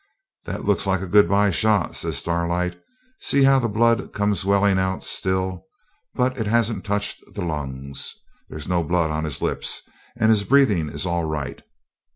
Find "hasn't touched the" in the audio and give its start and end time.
6.47-7.45